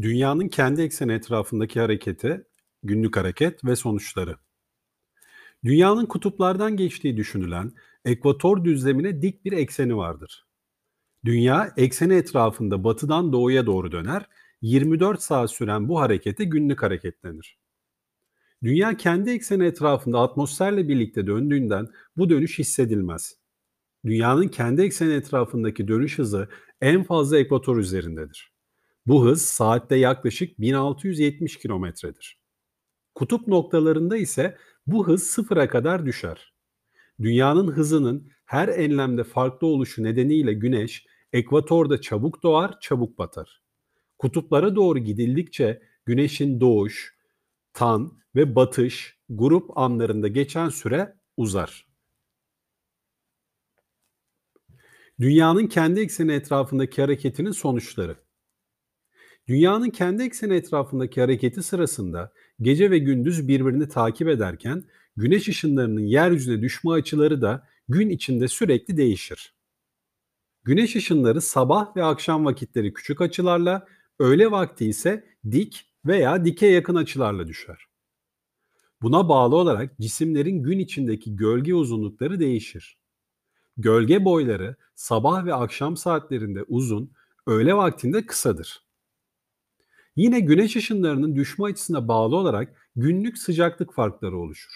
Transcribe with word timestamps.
Dünyanın 0.00 0.48
kendi 0.48 0.82
ekseni 0.82 1.12
etrafındaki 1.12 1.80
hareketi, 1.80 2.44
günlük 2.82 3.16
hareket 3.16 3.64
ve 3.64 3.76
sonuçları. 3.76 4.36
Dünyanın 5.64 6.06
kutuplardan 6.06 6.76
geçtiği 6.76 7.16
düşünülen 7.16 7.72
ekvator 8.04 8.64
düzlemine 8.64 9.22
dik 9.22 9.44
bir 9.44 9.52
ekseni 9.52 9.96
vardır. 9.96 10.46
Dünya 11.24 11.74
ekseni 11.76 12.14
etrafında 12.14 12.84
batıdan 12.84 13.32
doğuya 13.32 13.66
doğru 13.66 13.92
döner, 13.92 14.26
24 14.62 15.22
saat 15.22 15.50
süren 15.50 15.88
bu 15.88 16.00
harekete 16.00 16.44
günlük 16.44 16.82
hareket 16.82 17.24
denir. 17.24 17.58
Dünya 18.62 18.96
kendi 18.96 19.30
ekseni 19.30 19.64
etrafında 19.64 20.20
atmosferle 20.20 20.88
birlikte 20.88 21.26
döndüğünden 21.26 21.88
bu 22.16 22.30
dönüş 22.30 22.58
hissedilmez. 22.58 23.36
Dünyanın 24.04 24.48
kendi 24.48 24.82
ekseni 24.82 25.12
etrafındaki 25.12 25.88
dönüş 25.88 26.18
hızı 26.18 26.48
en 26.80 27.02
fazla 27.02 27.38
ekvator 27.38 27.76
üzerindedir. 27.76 28.55
Bu 29.06 29.26
hız 29.26 29.44
saatte 29.44 29.96
yaklaşık 29.96 30.60
1670 30.60 31.56
kilometredir. 31.56 32.38
Kutup 33.14 33.48
noktalarında 33.48 34.16
ise 34.16 34.56
bu 34.86 35.08
hız 35.08 35.22
sıfıra 35.22 35.68
kadar 35.68 36.06
düşer. 36.06 36.54
Dünyanın 37.20 37.72
hızının 37.72 38.30
her 38.44 38.68
enlemde 38.68 39.24
farklı 39.24 39.66
oluşu 39.66 40.02
nedeniyle 40.02 40.52
güneş 40.52 41.06
ekvatorda 41.32 42.00
çabuk 42.00 42.42
doğar, 42.42 42.80
çabuk 42.80 43.18
batar. 43.18 43.62
Kutuplara 44.18 44.76
doğru 44.76 44.98
gidildikçe 44.98 45.82
güneşin 46.06 46.60
doğuş, 46.60 47.16
tan 47.72 48.18
ve 48.34 48.54
batış 48.56 49.18
grup 49.28 49.78
anlarında 49.78 50.28
geçen 50.28 50.68
süre 50.68 51.16
uzar. 51.36 51.86
Dünyanın 55.20 55.66
kendi 55.66 56.00
ekseni 56.00 56.32
etrafındaki 56.32 57.02
hareketinin 57.02 57.50
sonuçları 57.50 58.25
Dünyanın 59.48 59.90
kendi 59.90 60.22
ekseni 60.22 60.54
etrafındaki 60.54 61.20
hareketi 61.20 61.62
sırasında 61.62 62.32
gece 62.60 62.90
ve 62.90 62.98
gündüz 62.98 63.48
birbirini 63.48 63.88
takip 63.88 64.28
ederken 64.28 64.84
güneş 65.16 65.48
ışınlarının 65.48 66.00
yeryüzüne 66.00 66.62
düşme 66.62 66.90
açıları 66.90 67.42
da 67.42 67.68
gün 67.88 68.10
içinde 68.10 68.48
sürekli 68.48 68.96
değişir. 68.96 69.54
Güneş 70.64 70.96
ışınları 70.96 71.40
sabah 71.40 71.96
ve 71.96 72.04
akşam 72.04 72.44
vakitleri 72.44 72.92
küçük 72.92 73.20
açılarla, 73.20 73.86
öğle 74.18 74.50
vakti 74.50 74.86
ise 74.86 75.24
dik 75.50 75.92
veya 76.06 76.44
dike 76.44 76.66
yakın 76.66 76.94
açılarla 76.94 77.46
düşer. 77.46 77.86
Buna 79.02 79.28
bağlı 79.28 79.56
olarak 79.56 79.98
cisimlerin 80.00 80.62
gün 80.62 80.78
içindeki 80.78 81.36
gölge 81.36 81.74
uzunlukları 81.74 82.40
değişir. 82.40 82.98
Gölge 83.76 84.24
boyları 84.24 84.76
sabah 84.94 85.44
ve 85.44 85.54
akşam 85.54 85.96
saatlerinde 85.96 86.62
uzun, 86.62 87.12
öğle 87.46 87.74
vaktinde 87.74 88.26
kısadır. 88.26 88.85
Yine 90.16 90.40
güneş 90.40 90.76
ışınlarının 90.76 91.36
düşme 91.36 91.64
açısına 91.64 92.08
bağlı 92.08 92.36
olarak 92.36 92.90
günlük 92.96 93.38
sıcaklık 93.38 93.94
farkları 93.94 94.38
oluşur. 94.38 94.72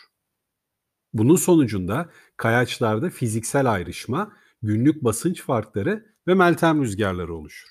Bunun 1.13 1.37
sonucunda 1.37 2.11
kayaçlarda 2.37 3.11
fiziksel 3.11 3.73
ayrışma, 3.73 4.33
günlük 4.63 5.05
basınç 5.05 5.43
farkları 5.43 6.07
ve 6.27 6.35
meltem 6.35 6.83
rüzgarları 6.83 7.35
oluşur. 7.35 7.69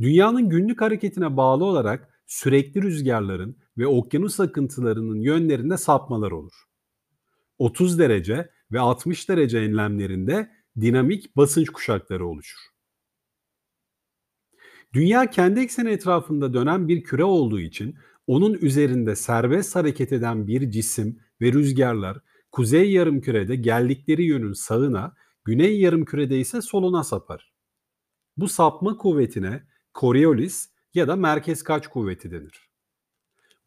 Dünyanın 0.00 0.48
günlük 0.48 0.80
hareketine 0.80 1.36
bağlı 1.36 1.64
olarak 1.64 2.22
sürekli 2.26 2.82
rüzgarların 2.82 3.58
ve 3.78 3.86
okyanus 3.86 4.40
akıntılarının 4.40 5.20
yönlerinde 5.20 5.76
sapmalar 5.76 6.30
olur. 6.30 6.64
30 7.58 7.98
derece 7.98 8.50
ve 8.72 8.80
60 8.80 9.28
derece 9.28 9.58
enlemlerinde 9.58 10.50
dinamik 10.80 11.36
basınç 11.36 11.70
kuşakları 11.70 12.26
oluşur. 12.26 12.73
Dünya 14.92 15.30
kendi 15.30 15.60
ekseni 15.60 15.90
etrafında 15.90 16.54
dönen 16.54 16.88
bir 16.88 17.02
küre 17.02 17.24
olduğu 17.24 17.60
için 17.60 17.96
onun 18.26 18.54
üzerinde 18.54 19.16
serbest 19.16 19.76
hareket 19.76 20.12
eden 20.12 20.46
bir 20.46 20.70
cisim 20.70 21.18
ve 21.40 21.52
rüzgarlar 21.52 22.18
kuzey 22.52 22.92
yarımkürede 22.92 23.56
geldikleri 23.56 24.24
yönün 24.24 24.52
sağına, 24.52 25.14
güney 25.44 25.80
yarımkürede 25.80 26.38
ise 26.38 26.62
soluna 26.62 27.04
sapar. 27.04 27.52
Bu 28.36 28.48
sapma 28.48 28.96
kuvvetine 28.96 29.62
Coriolis 29.94 30.68
ya 30.94 31.08
da 31.08 31.16
merkez 31.16 31.62
kaç 31.62 31.86
kuvveti 31.86 32.30
denir. 32.30 32.70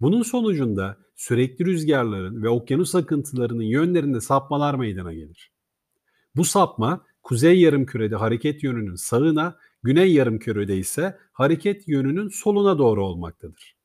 Bunun 0.01 0.21
sonucunda 0.21 0.97
sürekli 1.15 1.65
rüzgarların 1.65 2.43
ve 2.43 2.49
okyanus 2.49 2.95
akıntılarının 2.95 3.63
yönlerinde 3.63 4.21
sapmalar 4.21 4.75
meydana 4.75 5.13
gelir. 5.13 5.51
Bu 6.35 6.45
sapma 6.45 7.05
kuzey 7.23 7.59
yarımkürede 7.59 8.15
hareket 8.15 8.63
yönünün 8.63 8.95
sağına, 8.95 9.57
güney 9.87 10.13
yarımkürede 10.13 10.77
ise 10.77 11.17
hareket 11.33 11.87
yönünün 11.87 12.27
soluna 12.29 12.77
doğru 12.77 13.05
olmaktadır. 13.05 13.77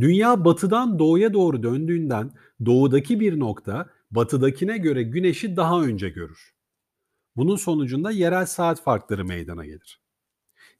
Dünya 0.00 0.44
batıdan 0.44 0.98
doğuya 0.98 1.32
doğru 1.32 1.62
döndüğünden 1.62 2.30
doğudaki 2.64 3.20
bir 3.20 3.38
nokta 3.38 3.90
batıdakine 4.10 4.78
göre 4.78 5.02
güneşi 5.02 5.56
daha 5.56 5.82
önce 5.82 6.08
görür. 6.08 6.54
Bunun 7.36 7.56
sonucunda 7.56 8.10
yerel 8.10 8.46
saat 8.46 8.82
farkları 8.82 9.24
meydana 9.24 9.64
gelir. 9.64 10.00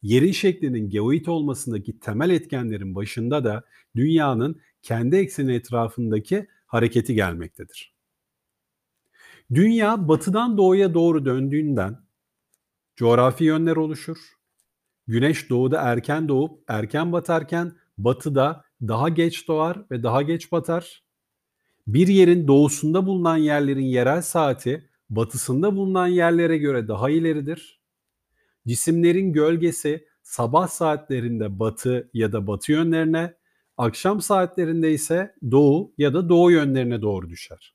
Yerin 0.02 0.32
şeklinin 0.32 0.90
geoid 0.90 1.26
olmasındaki 1.26 2.00
temel 2.00 2.30
etkenlerin 2.30 2.94
başında 2.94 3.44
da 3.44 3.64
dünyanın 3.96 4.60
kendi 4.82 5.16
ekseni 5.16 5.54
etrafındaki 5.54 6.48
hareketi 6.66 7.14
gelmektedir. 7.14 7.94
Dünya 9.54 10.08
batıdan 10.08 10.56
doğuya 10.56 10.94
doğru 10.94 11.24
döndüğünden 11.24 12.01
coğrafi 12.96 13.44
yönler 13.44 13.76
oluşur. 13.76 14.18
Güneş 15.06 15.50
doğuda 15.50 15.80
erken 15.80 16.28
doğup 16.28 16.64
erken 16.68 17.12
batarken 17.12 17.72
batıda 17.98 18.64
daha 18.82 19.08
geç 19.08 19.48
doğar 19.48 19.84
ve 19.90 20.02
daha 20.02 20.22
geç 20.22 20.52
batar. 20.52 21.02
Bir 21.86 22.08
yerin 22.08 22.48
doğusunda 22.48 23.06
bulunan 23.06 23.36
yerlerin 23.36 23.84
yerel 23.84 24.22
saati 24.22 24.88
batısında 25.10 25.76
bulunan 25.76 26.06
yerlere 26.06 26.58
göre 26.58 26.88
daha 26.88 27.10
ileridir. 27.10 27.80
Cisimlerin 28.66 29.32
gölgesi 29.32 30.06
sabah 30.22 30.68
saatlerinde 30.68 31.58
batı 31.58 32.10
ya 32.14 32.32
da 32.32 32.46
batı 32.46 32.72
yönlerine, 32.72 33.34
akşam 33.76 34.20
saatlerinde 34.20 34.92
ise 34.92 35.34
doğu 35.50 35.94
ya 35.98 36.14
da 36.14 36.28
doğu 36.28 36.50
yönlerine 36.50 37.02
doğru 37.02 37.30
düşer. 37.30 37.74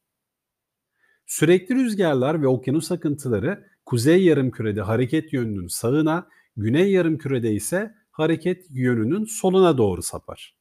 Sürekli 1.26 1.76
rüzgarlar 1.76 2.42
ve 2.42 2.48
okyanus 2.48 2.92
akıntıları 2.92 3.68
kuzey 3.88 4.24
yarımkürede 4.24 4.82
hareket 4.82 5.34
yönünün 5.34 5.68
sağına, 5.68 6.28
güney 6.58 6.92
yarımkürede 6.92 7.54
ise 7.54 7.96
hareket 8.12 8.66
yönünün 8.70 9.26
soluna 9.26 9.78
doğru 9.78 10.02
sapar. 10.02 10.57